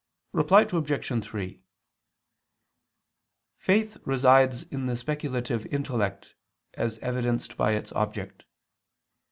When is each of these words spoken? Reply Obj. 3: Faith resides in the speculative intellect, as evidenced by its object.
Reply 0.33 0.61
Obj. 0.63 1.23
3: 1.23 1.61
Faith 3.59 3.97
resides 4.03 4.63
in 4.63 4.87
the 4.87 4.95
speculative 4.97 5.67
intellect, 5.67 6.33
as 6.73 6.97
evidenced 7.03 7.55
by 7.55 7.73
its 7.73 7.91
object. 7.91 8.45